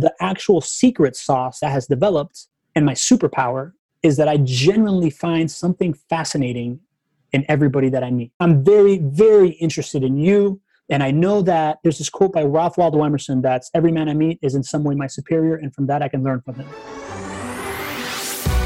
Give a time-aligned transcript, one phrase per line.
[0.00, 3.72] the actual secret sauce that has developed and my superpower
[4.02, 6.80] is that I genuinely find something fascinating
[7.32, 8.32] in everybody that I meet.
[8.40, 10.60] I'm very, very interested in you.
[10.88, 14.14] And I know that there's this quote by Ralph Waldo Emerson that's every man I
[14.14, 17.21] meet is in some way my superior, and from that I can learn from him.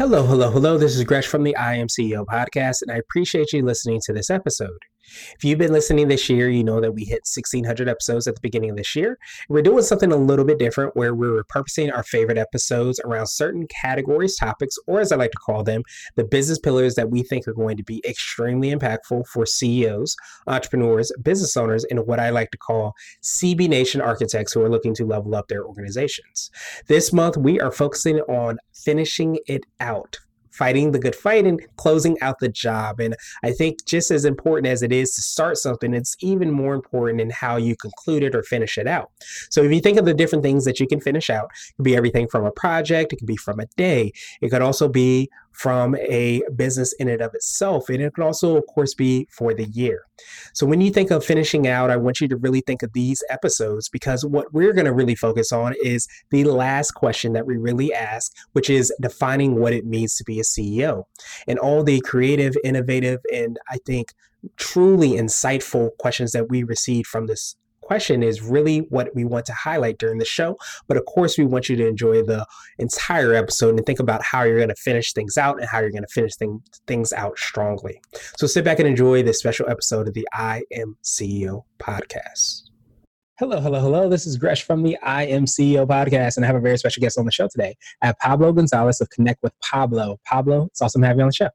[0.00, 0.78] Hello, hello, hello.
[0.78, 4.14] This is Gresh from the I Am CEO podcast, and I appreciate you listening to
[4.14, 4.78] this episode.
[5.34, 8.40] If you've been listening this year, you know that we hit 1,600 episodes at the
[8.40, 9.18] beginning of this year.
[9.48, 13.66] We're doing something a little bit different where we're repurposing our favorite episodes around certain
[13.68, 15.82] categories, topics, or as I like to call them,
[16.16, 21.12] the business pillars that we think are going to be extremely impactful for CEOs, entrepreneurs,
[21.22, 25.04] business owners, and what I like to call CB Nation architects who are looking to
[25.04, 26.50] level up their organizations.
[26.86, 30.18] This month, we are focusing on finishing it out
[30.50, 33.00] fighting the good fight and closing out the job.
[33.00, 36.74] And I think just as important as it is to start something, it's even more
[36.74, 39.10] important in how you conclude it or finish it out.
[39.50, 41.84] So if you think of the different things that you can finish out, it could
[41.84, 45.30] be everything from a project, it could be from a day, it could also be
[45.60, 47.90] from a business in and of itself.
[47.90, 50.04] And it can also, of course, be for the year.
[50.54, 53.22] So when you think of finishing out, I want you to really think of these
[53.28, 57.58] episodes because what we're going to really focus on is the last question that we
[57.58, 61.04] really ask, which is defining what it means to be a CEO
[61.46, 64.14] and all the creative, innovative, and I think
[64.56, 67.54] truly insightful questions that we received from this
[67.90, 70.56] question is really what we want to highlight during the show.
[70.86, 72.46] But of course, we want you to enjoy the
[72.78, 75.90] entire episode and think about how you're going to finish things out and how you're
[75.90, 78.00] going to finish thing, things out strongly.
[78.36, 82.62] So sit back and enjoy this special episode of the I Am CEO podcast.
[83.40, 84.08] Hello, hello, hello.
[84.08, 87.00] This is Gresh from the I Am CEO podcast, and I have a very special
[87.00, 87.74] guest on the show today.
[88.02, 90.20] I have Pablo Gonzalez of Connect with Pablo.
[90.24, 91.48] Pablo, it's awesome to have you on the show.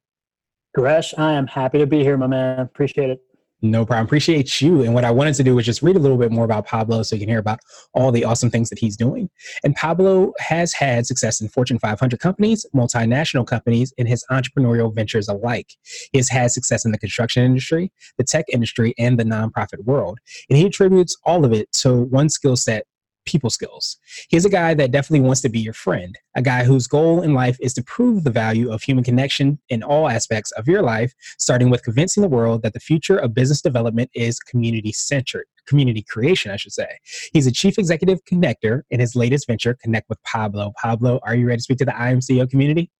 [0.73, 2.59] Gresh, I am happy to be here, my man.
[2.59, 3.22] Appreciate it.
[3.61, 4.05] No problem.
[4.05, 4.83] Appreciate you.
[4.83, 7.03] And what I wanted to do was just read a little bit more about Pablo
[7.03, 7.59] so you can hear about
[7.93, 9.29] all the awesome things that he's doing.
[9.63, 15.29] And Pablo has had success in Fortune 500 companies, multinational companies, and his entrepreneurial ventures
[15.29, 15.73] alike.
[16.11, 20.19] He has had success in the construction industry, the tech industry, and the nonprofit world.
[20.49, 22.85] And he attributes all of it to one skill set
[23.25, 23.97] people skills.
[24.30, 27.34] He's a guy that definitely wants to be your friend, a guy whose goal in
[27.34, 31.13] life is to prove the value of human connection in all aspects of your life,
[31.40, 35.46] starting with convincing the world that the future of business development is community centered.
[35.68, 36.88] Community creation, I should say.
[37.34, 40.74] He's a chief executive connector in his latest venture, Connect with Pablo.
[40.80, 42.91] Pablo, are you ready to speak to the I Am CEO community?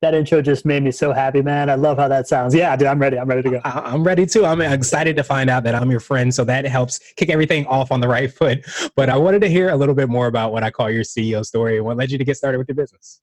[0.00, 1.68] That intro just made me so happy, man.
[1.68, 2.54] I love how that sounds.
[2.54, 3.18] Yeah, dude, I'm ready.
[3.18, 3.60] I'm ready to go.
[3.64, 4.44] I, am ready too.
[4.44, 6.32] I'm excited to find out that I'm your friend.
[6.32, 8.64] So that helps kick everything off on the right foot.
[8.94, 11.44] But I wanted to hear a little bit more about what I call your CEO
[11.44, 13.20] story and what led you to get started with your business.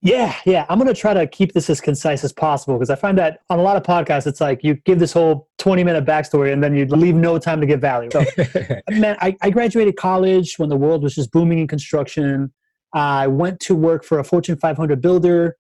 [0.00, 0.64] Yeah, yeah.
[0.68, 3.40] I'm going to try to keep this as concise as possible because I find that
[3.50, 6.62] on a lot of podcasts, it's like you give this whole 20 minute backstory and
[6.62, 8.08] then you leave no time to give value.
[8.12, 8.24] So,
[8.90, 12.52] man, I, I graduated college when the world was just booming in construction.
[12.94, 15.56] I went to work for a Fortune 500 builder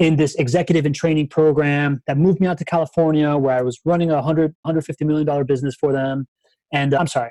[0.00, 3.78] in this executive and training program that moved me out to California where I was
[3.84, 6.26] running a 100, 150 million dollar business for them.
[6.72, 7.30] And uh, I'm sorry,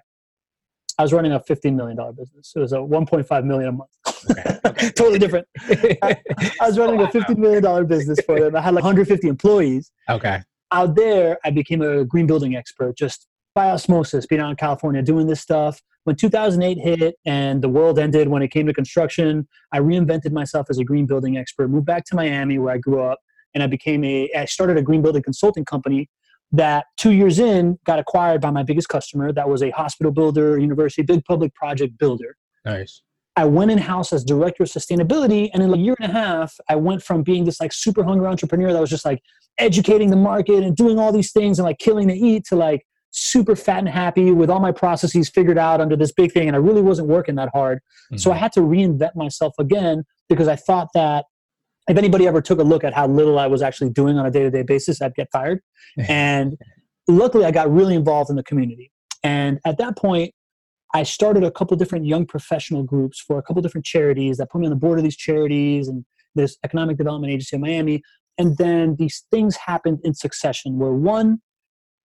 [0.99, 2.53] I was running a $15 million business.
[2.55, 4.93] It was a 1.5 million a month.
[4.95, 5.47] Totally different.
[5.59, 6.15] I,
[6.61, 8.55] I, was running a 15 million dollar business for them.
[8.55, 9.91] I had like 150 employees.
[10.07, 10.41] Okay.
[10.71, 15.01] Out there, I became a green building expert, just by osmosis, being out in California,
[15.01, 19.47] doing this stuff when 2008 hit and the world ended when it came to construction,
[19.71, 23.03] I reinvented myself as a green building expert, moved back to Miami where I grew
[23.03, 23.19] up,
[23.53, 26.09] and I became a, I started a green building consulting company
[26.51, 29.31] that two years in got acquired by my biggest customer.
[29.31, 32.35] That was a hospital builder, university, big public project builder.
[32.65, 33.03] Nice.
[33.35, 36.55] I went in house as director of sustainability, and in a year and a half,
[36.69, 39.21] I went from being this like super hungry entrepreneur that was just like
[39.59, 42.83] educating the market and doing all these things and like killing to eat to like
[43.11, 46.55] super fat and happy with all my processes figured out under this big thing and
[46.55, 47.79] i really wasn't working that hard.
[47.79, 48.17] Mm-hmm.
[48.17, 51.25] so i had to reinvent myself again because i thought that
[51.87, 54.31] if anybody ever took a look at how little i was actually doing on a
[54.31, 55.59] day-to-day basis i'd get fired.
[56.07, 56.55] And
[57.07, 58.91] luckily i got really involved in the community.
[59.23, 60.33] And at that point
[60.93, 64.61] i started a couple different young professional groups for a couple different charities that put
[64.61, 68.01] me on the board of these charities and this economic development agency in miami.
[68.37, 71.41] And then these things happened in succession where one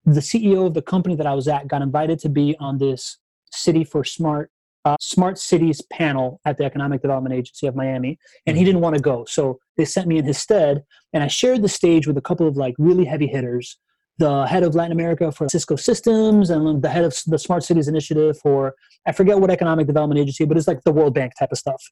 [0.05, 3.19] the CEO of the company that I was at got invited to be on this
[3.51, 4.51] City for Smart
[4.85, 8.67] uh, smart cities panel at the Economic Development Agency of Miami, and he mm-hmm.
[8.67, 9.25] didn't want to go.
[9.27, 12.47] So they sent me in his stead, and I shared the stage with a couple
[12.47, 13.79] of like really heavy hitters.
[14.19, 17.89] The head of Latin America for Cisco Systems, and the head of the Smart Cities
[17.89, 18.75] Initiative for
[19.07, 21.83] I forget what economic development agency, but it's like the World Bank type of stuff.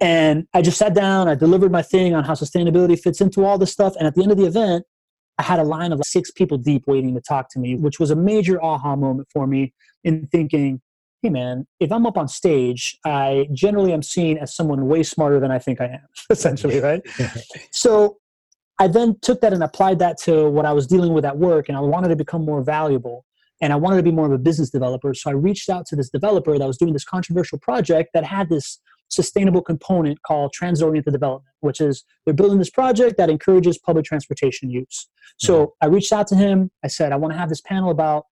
[0.00, 3.58] And I just sat down, I delivered my thing on how sustainability fits into all
[3.58, 4.84] this stuff, and at the end of the event,
[5.38, 7.98] I had a line of like six people deep waiting to talk to me, which
[7.98, 9.72] was a major aha moment for me
[10.04, 10.80] in thinking,
[11.22, 15.40] hey man, if I'm up on stage, I generally am seen as someone way smarter
[15.40, 17.02] than I think I am, essentially, right?
[17.72, 18.18] so
[18.78, 21.68] I then took that and applied that to what I was dealing with at work,
[21.68, 23.24] and I wanted to become more valuable.
[23.62, 25.14] And I wanted to be more of a business developer.
[25.14, 28.48] So I reached out to this developer that was doing this controversial project that had
[28.48, 34.04] this sustainable component called transit-oriented development, which is they're building this project that encourages public
[34.04, 35.08] transportation use.
[35.38, 35.86] So mm-hmm.
[35.86, 36.70] I reached out to him.
[36.84, 38.26] I said, I want to have this panel about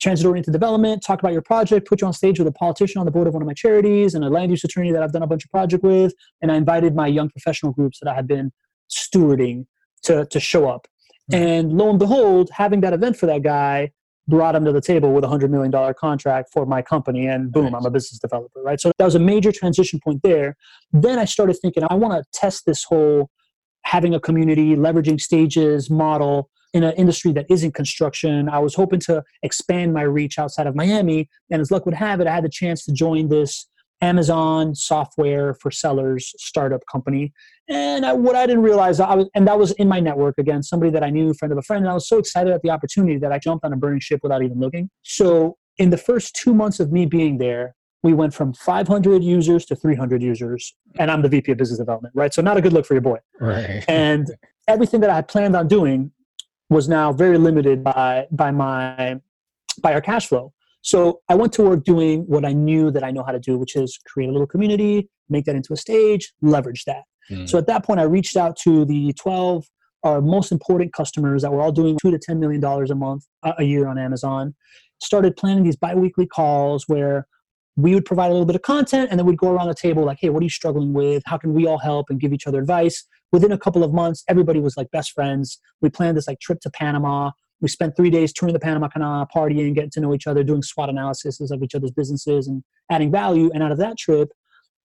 [0.00, 3.12] transit-oriented development, talk about your project, put you on stage with a politician on the
[3.12, 5.26] board of one of my charities and a land use attorney that I've done a
[5.26, 6.14] bunch of project with.
[6.40, 8.50] And I invited my young professional groups that I had been
[8.90, 9.66] stewarding
[10.04, 10.88] to, to show up.
[11.30, 11.42] Mm-hmm.
[11.42, 13.92] And lo and behold, having that event for that guy
[14.30, 17.74] brought him to the table with a $100 million contract for my company and boom
[17.74, 18.80] i'm a business developer right?
[18.80, 20.56] So that was a major transition point there.
[20.92, 23.30] Then i started thinking i want to test this whole
[23.84, 28.48] having a community leveraging stages model in an industry that isn't construction.
[28.48, 32.20] I was hoping to expand my reach outside of miami and as luck would have
[32.20, 33.66] it i had the chance to join this
[34.00, 37.32] Amazon software for sellers startup company.
[37.68, 40.62] And I, what I didn't realize, I was, and that was in my network again,
[40.62, 41.84] somebody that I knew, friend of a friend.
[41.84, 44.20] And I was so excited at the opportunity that I jumped on a burning ship
[44.22, 44.90] without even looking.
[45.02, 49.66] So in the first two months of me being there, we went from 500 users
[49.66, 52.32] to 300 users, and I'm the VP of Business Development, right?
[52.32, 53.18] So not a good look for your boy.
[53.38, 53.84] Right.
[53.88, 54.30] And
[54.66, 56.12] everything that I had planned on doing
[56.70, 59.20] was now very limited by by my
[59.82, 60.52] by our cash flow.
[60.82, 63.58] So I went to work doing what I knew that I know how to do,
[63.58, 67.02] which is create a little community, make that into a stage, leverage that.
[67.30, 67.48] Mm.
[67.48, 69.64] So at that point, I reached out to the 12
[70.02, 73.26] our most important customers that were all doing two to ten million dollars a month
[73.58, 74.54] a year on Amazon.
[75.02, 77.26] Started planning these biweekly calls where
[77.76, 80.04] we would provide a little bit of content and then we'd go around the table
[80.04, 81.22] like, hey, what are you struggling with?
[81.26, 83.06] How can we all help and give each other advice?
[83.32, 85.58] Within a couple of months, everybody was like best friends.
[85.80, 89.28] We planned this like trip to Panama we spent three days touring the Panama Canal,
[89.34, 93.10] partying, getting to know each other, doing SWOT analysis of each other's businesses and adding
[93.10, 93.50] value.
[93.52, 94.30] And out of that trip,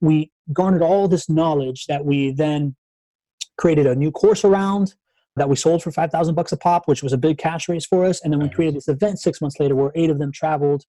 [0.02, 2.76] we garnered all this knowledge that we then
[3.58, 4.94] created a new course around
[5.38, 8.06] that we sold for 5000 bucks a pop, which was a big cash raise for
[8.06, 8.22] us.
[8.22, 10.84] And then we created this event six months later where eight of them traveled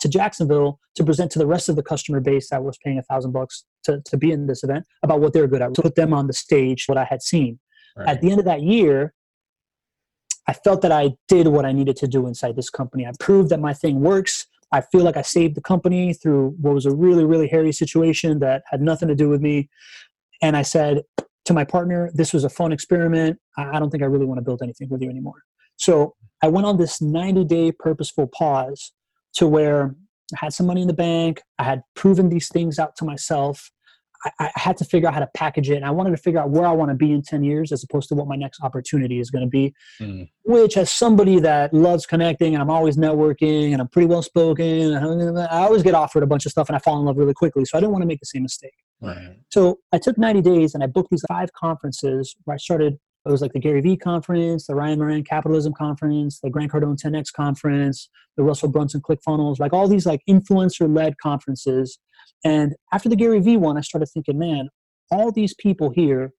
[0.00, 3.02] to Jacksonville to present to the rest of the customer base that was paying a
[3.02, 5.94] thousand bucks to, to be in this event about what they're good at, to put
[5.94, 7.58] them on the stage, what I had seen.
[7.96, 8.08] Right.
[8.08, 9.12] At the end of that year,
[10.46, 13.06] I felt that I did what I needed to do inside this company.
[13.06, 14.46] I proved that my thing works.
[14.72, 18.38] I feel like I saved the company through what was a really, really hairy situation
[18.40, 19.68] that had nothing to do with me.
[20.42, 21.02] And I said
[21.44, 23.38] to my partner, This was a fun experiment.
[23.56, 25.42] I don't think I really want to build anything with you anymore.
[25.76, 28.92] So I went on this 90 day purposeful pause
[29.34, 29.94] to where
[30.32, 31.42] I had some money in the bank.
[31.58, 33.70] I had proven these things out to myself.
[34.24, 36.40] I, I, had to figure out how to package it and i wanted to figure
[36.40, 38.62] out where i want to be in 10 years as opposed to what my next
[38.62, 40.28] opportunity is going to be mm.
[40.44, 44.94] which as somebody that loves connecting and i'm always networking and i'm pretty well spoken
[44.94, 47.64] i always get offered a bunch of stuff and i fall in love really quickly
[47.64, 49.36] so i didn't want to make the same mistake right.
[49.50, 53.30] so i took 90 days and i booked these five conferences where i started it
[53.30, 57.32] was like the Gary Vee conference, the Ryan Moran Capitalism conference, the Grant Cardone 10X
[57.32, 61.98] conference, the Russell Brunson ClickFunnels, like all these like influencer led conferences
[62.44, 64.68] and after the Gary Vee one, I started thinking, man,
[65.10, 66.32] all these people here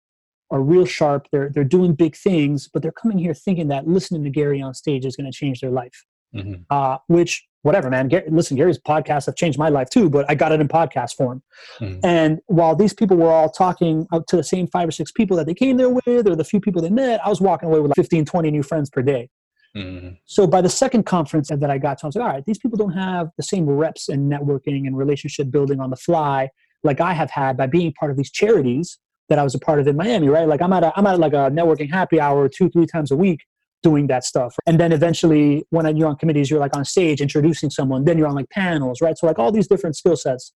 [0.50, 1.28] are real sharp.
[1.32, 4.74] They're they're doing big things, but they're coming here thinking that listening to Gary on
[4.74, 6.04] stage is going to change their life.
[6.34, 6.62] Mm-hmm.
[6.70, 8.08] Uh, which whatever, man.
[8.08, 11.16] Gary, listen, Gary's podcasts have changed my life too, but I got it in podcast
[11.16, 11.42] form.
[11.80, 12.00] Mm-hmm.
[12.04, 15.36] And while these people were all talking out to the same five or six people
[15.36, 17.80] that they came there with, or the few people they met, I was walking away
[17.80, 19.28] with like 15, 20 new friends per day.
[19.76, 20.14] Mm-hmm.
[20.26, 22.58] So by the second conference that I got to, I was like, all right, these
[22.58, 26.50] people don't have the same reps and networking and relationship building on the fly
[26.82, 28.98] like I have had by being part of these charities
[29.28, 30.48] that I was a part of in Miami, right?
[30.48, 33.16] Like I'm at a, I'm at like a networking happy hour two, three times a
[33.16, 33.44] week
[33.82, 34.54] doing that stuff.
[34.66, 38.26] And then eventually when you're on committees, you're like on stage introducing someone, then you're
[38.26, 39.16] on like panels, right?
[39.16, 40.52] So like all these different skill sets.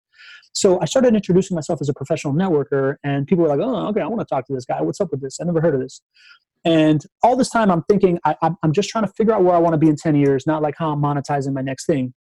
[0.53, 4.01] So I started introducing myself as a professional networker and people were like, oh, okay,
[4.01, 4.81] I want to talk to this guy.
[4.83, 5.39] What's up with this?
[5.41, 6.01] I never heard of this.
[6.65, 9.59] And all this time, I'm thinking, I, am just trying to figure out where I
[9.59, 12.15] want to be in 10 years, not like how I'm monetizing my next thing.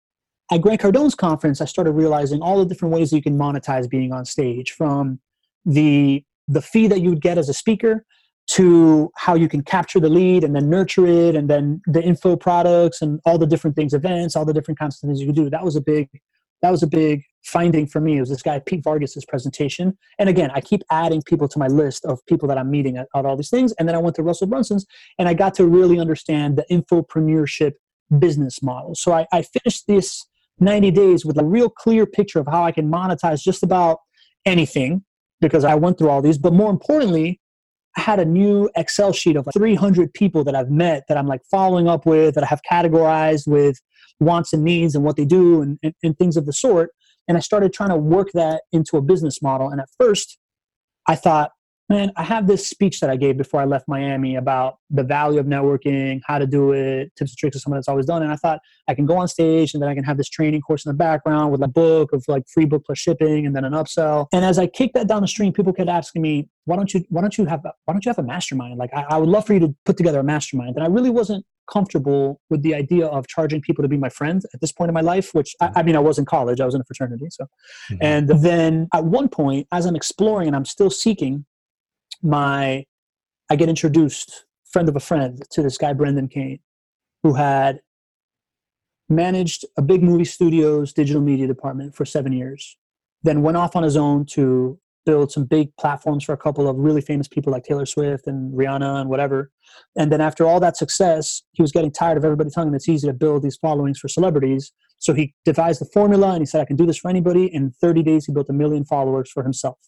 [0.51, 4.13] At Grant Cardone's conference, I started realizing all the different ways you can monetize being
[4.13, 5.21] on stage from
[5.65, 8.05] the, the fee that you would get as a speaker
[8.49, 12.35] to how you can capture the lead and then nurture it and then the info
[12.35, 15.35] products and all the different things, events, all the different kinds of things you can
[15.35, 15.49] do.
[15.49, 16.09] That was a big
[16.63, 18.17] that was a big finding for me.
[18.17, 19.99] It was this guy Pete Vargas's presentation.
[20.19, 23.09] And again, I keep adding people to my list of people that I'm meeting at,
[23.15, 23.73] at all these things.
[23.79, 24.87] And then I went to Russell Brunson's
[25.19, 27.73] and I got to really understand the infopreneurship
[28.19, 28.95] business model.
[28.95, 30.25] So I, I finished this
[30.61, 33.99] 90 days with a real clear picture of how I can monetize just about
[34.47, 35.05] anything
[35.41, 36.39] because I went through all these.
[36.39, 37.41] But more importantly,
[37.97, 41.27] I had a new Excel sheet of like 300 people that I've met that I'm
[41.27, 43.81] like following up with, that I have categorized with
[44.21, 46.91] wants and needs and what they do and, and, and things of the sort.
[47.29, 49.69] And I started trying to work that into a business model.
[49.69, 50.39] And at first,
[51.07, 51.53] I thought,
[51.89, 55.39] man, I have this speech that I gave before I left Miami about the value
[55.39, 58.23] of networking, how to do it, tips and tricks of someone that's always done.
[58.23, 60.63] And I thought I can go on stage and then I can have this training
[60.63, 63.65] course in the background with a book of like free book plus shipping and then
[63.65, 64.27] an upsell.
[64.33, 67.05] And as I kicked that down the stream, people kept asking me, why don't you,
[67.11, 68.79] why don't you have, why don't you have a mastermind?
[68.79, 70.77] Like I, I would love for you to put together a mastermind.
[70.77, 74.47] And I really wasn't comfortable with the idea of charging people to be my friends
[74.53, 76.67] at this point in my life, which I, I mean, I was in college, I
[76.67, 77.27] was in a fraternity.
[77.31, 77.97] So, mm-hmm.
[78.01, 81.45] and then at one point, as I'm exploring and I'm still seeking,
[82.23, 82.85] my
[83.51, 86.61] I get introduced, friend of a friend, to this guy Brendan Kane,
[87.23, 87.81] who had
[89.09, 92.77] managed a big movie studio's digital media department for seven years.
[93.23, 96.77] Then went off on his own to build some big platforms for a couple of
[96.77, 99.51] really famous people like Taylor Swift and Rihanna and whatever.
[99.97, 102.89] And then after all that success, he was getting tired of everybody telling him it's
[102.89, 104.73] easy to build these followings for celebrities.
[104.99, 107.47] So he devised the formula and he said, I can do this for anybody.
[107.47, 109.79] In 30 days, he built a million followers for himself.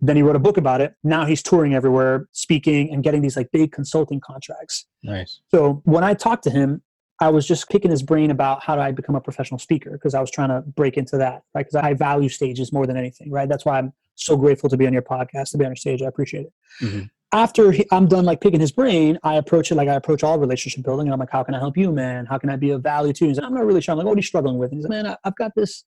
[0.00, 0.94] Then he wrote a book about it.
[1.04, 4.86] Now he's touring everywhere, speaking and getting these like big consulting contracts.
[5.02, 5.40] Nice.
[5.48, 6.82] So when I talked to him,
[7.20, 10.12] I was just kicking his brain about how do I become a professional speaker because
[10.12, 11.64] I was trying to break into that, right?
[11.64, 13.48] Because I value stages more than anything, right?
[13.48, 16.02] That's why I'm so grateful to be on your podcast, to be on your stage.
[16.02, 16.52] I appreciate it.
[16.80, 17.02] Mm-hmm.
[17.34, 20.38] After he, I'm done like picking his brain, I approach it like I approach all
[20.38, 22.26] relationship building, and I'm like, "How can I help you, man?
[22.26, 23.92] How can I be of value to you?" I'm not really sure.
[23.92, 25.84] I'm like, "What are you struggling with?" And he's like, "Man, I, I've got this,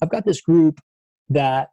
[0.00, 0.80] I've got this group
[1.28, 1.68] that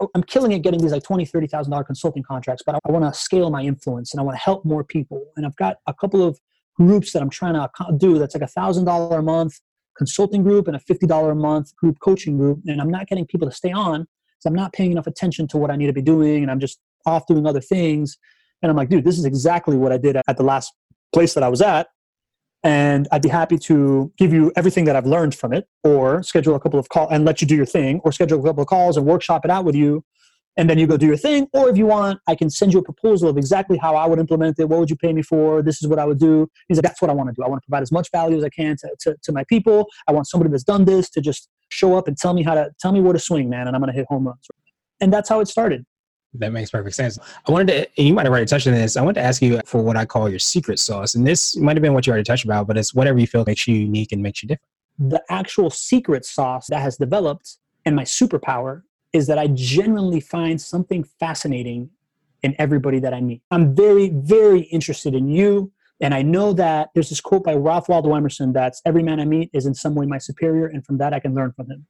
[0.00, 2.90] Oh, I'm killing it getting these like twenty, thirty thousand dollar consulting contracts, but I,
[2.90, 5.24] want to scale my influence and I want to help more people.
[5.36, 6.38] And I've got a couple of
[6.76, 9.60] groups that I'm trying to do that's like a thousand dollar a month
[9.96, 13.24] consulting group and a fifty dollar a month group coaching group, and I'm not getting
[13.24, 14.06] people to stay on
[14.46, 16.78] I'm not paying enough attention to what I need to be doing, and I'm just
[17.06, 18.16] off doing other things.
[18.62, 20.72] And I'm like, dude, this is exactly what I did at the last
[21.12, 21.88] place that I was at
[22.64, 26.54] and I'd be happy to give you everything that I've learned from it, or schedule
[26.54, 28.68] a couple of calls and let you do your thing, or schedule a couple of
[28.68, 30.02] calls and workshop it out with you,
[30.56, 31.48] and then you go do your thing.
[31.52, 34.18] Or if you want, I can send you a proposal of exactly how I would
[34.18, 34.68] implement it.
[34.68, 35.62] What would you pay me for?
[35.62, 36.48] This is what I would do.
[36.68, 37.42] He's like, that's what I want to do.
[37.44, 39.86] I want to provide as much value as I can to, to, to my people.
[40.06, 42.70] I want somebody that's done this to just show up and tell me how to
[42.80, 44.46] tell me where to swing, man, and I'm going to hit home runs.
[45.00, 45.84] And that's how it started.
[46.36, 47.18] That makes perfect sense.
[47.46, 48.96] I wanted to, and you might have already touched on this.
[48.96, 51.14] I want to ask you for what I call your secret sauce.
[51.14, 53.44] And this might have been what you already touched about, but it's whatever you feel
[53.46, 54.68] makes you unique and makes you different.
[54.98, 58.82] The actual secret sauce that has developed and my superpower
[59.14, 61.88] is that I genuinely find something fascinating
[62.42, 63.40] in everybody that I meet.
[63.50, 65.72] I'm very, very interested in you.
[66.00, 69.24] And I know that there's this quote by Ralph Waldo Emerson that's every man I
[69.24, 71.86] meet is in some way my superior, and from that I can learn from him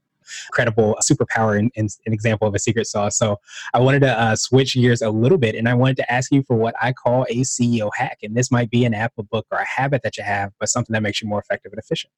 [0.48, 3.16] incredible superpower and, an example of a secret sauce.
[3.16, 3.40] So
[3.72, 6.42] I wanted to uh, switch gears a little bit and I wanted to ask you
[6.44, 8.18] for what I call a CEO hack.
[8.22, 10.68] And this might be an app, a book, or a habit that you have, but
[10.68, 12.12] something that makes you more effective and efficient.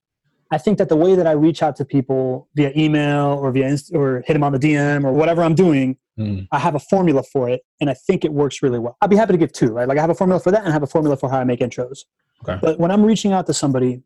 [0.50, 3.66] I think that the way that I reach out to people via email or via
[3.66, 6.46] Inst- or hit them on the DM or whatever I'm doing, mm.
[6.52, 8.96] I have a formula for it, and I think it works really well.
[9.00, 9.88] I'd be happy to give two, right?
[9.88, 11.44] Like I have a formula for that, and I have a formula for how I
[11.44, 12.04] make intros.
[12.42, 12.58] Okay.
[12.60, 14.02] But when I'm reaching out to somebody,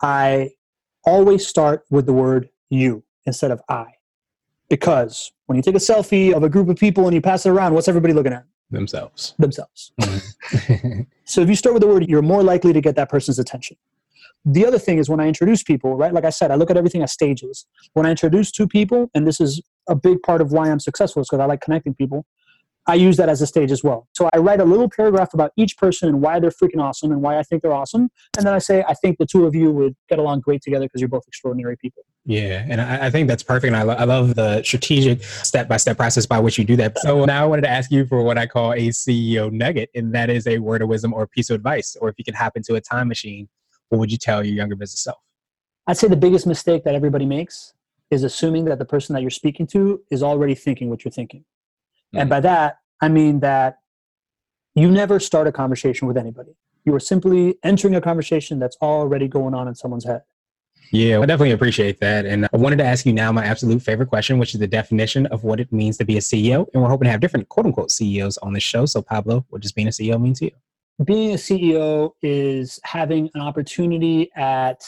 [0.00, 0.50] I
[1.04, 3.86] always start with the word "you." instead of I.
[4.68, 7.50] Because when you take a selfie of a group of people and you pass it
[7.50, 8.44] around, what's everybody looking at?
[8.70, 9.34] Themselves.
[9.38, 9.92] Themselves.
[10.00, 11.02] Mm-hmm.
[11.24, 13.76] so if you start with the word, you're more likely to get that person's attention.
[14.44, 16.12] The other thing is when I introduce people, right?
[16.12, 17.66] Like I said, I look at everything as stages.
[17.94, 21.22] When I introduce two people, and this is a big part of why I'm successful,
[21.22, 22.26] is because I like connecting people.
[22.86, 24.08] I use that as a stage as well.
[24.12, 27.22] So I write a little paragraph about each person and why they're freaking awesome and
[27.22, 28.10] why I think they're awesome.
[28.36, 30.84] And then I say, I think the two of you would get along great together
[30.84, 32.02] because you're both extraordinary people.
[32.26, 33.68] Yeah, and I, I think that's perfect.
[33.68, 36.76] And I, lo- I love the strategic step by step process by which you do
[36.76, 36.98] that.
[36.98, 40.14] So now I wanted to ask you for what I call a CEO nugget, and
[40.14, 41.96] that is a word of wisdom or piece of advice.
[42.00, 43.48] Or if you could hop into a time machine,
[43.94, 45.18] what would you tell your younger business self?
[45.86, 47.74] I'd say the biggest mistake that everybody makes
[48.10, 51.40] is assuming that the person that you're speaking to is already thinking what you're thinking.
[51.40, 52.18] Mm-hmm.
[52.18, 53.78] And by that, I mean that
[54.74, 56.56] you never start a conversation with anybody.
[56.84, 60.22] You are simply entering a conversation that's already going on in someone's head.
[60.90, 62.26] Yeah, I definitely appreciate that.
[62.26, 65.26] And I wanted to ask you now my absolute favorite question, which is the definition
[65.26, 66.66] of what it means to be a CEO.
[66.74, 68.86] And we're hoping to have different quote unquote CEOs on the show.
[68.86, 70.50] So, Pablo, what does being a CEO mean to you?
[71.02, 74.84] Being a CEO is having an opportunity at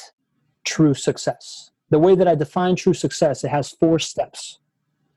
[0.64, 1.70] true success.
[1.90, 4.58] the way that I define true success, it has four steps.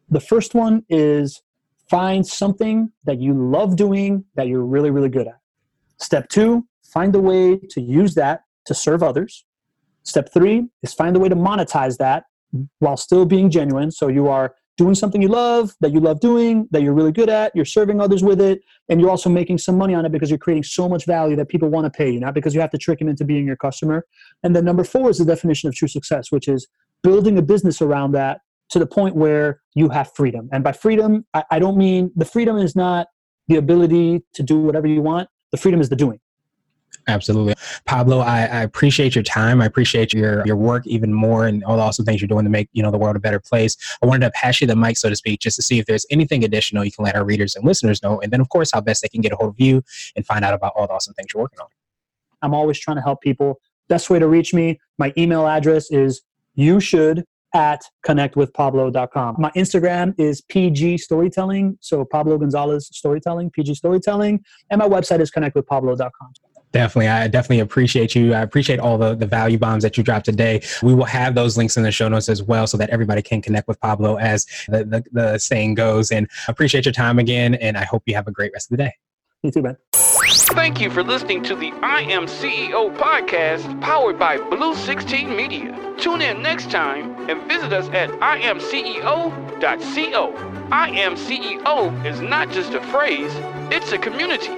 [0.10, 1.42] The first one is
[1.90, 5.40] find something that you love doing that you're really, really good at.
[5.98, 9.46] Step two, find a way to use that to serve others.
[10.04, 12.26] Step three is find a way to monetize that
[12.78, 13.90] while still being genuine.
[13.90, 17.28] So you are doing something you love, that you love doing, that you're really good
[17.28, 20.30] at, you're serving others with it, and you're also making some money on it because
[20.32, 22.70] you're creating so much value that people want to pay you, not because you have
[22.70, 24.06] to trick them into being your customer.
[24.42, 26.66] And then number four is the definition of true success, which is
[27.04, 30.48] building a business around that to the point where you have freedom.
[30.54, 33.08] And by freedom, I, I don't mean the freedom is not
[33.50, 36.22] the ability to do whatever you want, the freedom is the doing.
[37.10, 37.56] Absolutely.
[37.86, 39.62] Pablo, I, I, appreciate your time.
[39.62, 42.52] I appreciate your, your work even more and all the awesome things you're doing to
[42.52, 43.76] make, you know, the world a better place.
[44.04, 46.06] I wanted to pass you the mic, so to speak, just to see if there's
[46.12, 48.20] anything additional you can let our readers and listeners know.
[48.22, 49.82] And then, of course, how best they can get a hold of you
[50.16, 51.68] and find out about all the awesome things you're working on.
[52.42, 53.60] I'm always trying to help people.
[53.88, 56.22] Best way to reach me, my email address is
[56.54, 59.36] you should at connectwithpablo.com.
[59.40, 61.78] My Instagram is PG Storytelling.
[61.82, 64.44] So Pablo Gonzalez Storytelling, PG Storytelling.
[64.70, 66.34] And my website is connectwithpablo.com.
[66.72, 67.08] Definitely.
[67.08, 68.34] I definitely appreciate you.
[68.34, 70.62] I appreciate all the, the value bombs that you dropped today.
[70.84, 73.42] We will have those links in the show notes as well so that everybody can
[73.42, 76.12] connect with Pablo as the, the, the saying goes.
[76.12, 77.56] And appreciate your time again.
[77.56, 78.94] And I hope you have a great rest of the day.
[79.42, 79.78] You too, man.
[80.52, 85.96] Thank you for listening to the I Am CEO podcast powered by Blue 16 Media.
[85.98, 89.24] Tune in next time and visit us at imceo.co.
[90.72, 93.32] I Am CEO is not just a phrase,
[93.72, 94.58] it's a community.